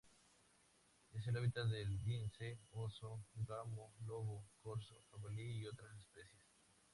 [1.13, 6.41] Es el hábitat del lince, oso, gamo, lobo, corzo, jabalí y otras especies.